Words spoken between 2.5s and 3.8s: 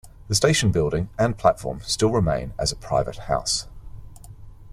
as a private house.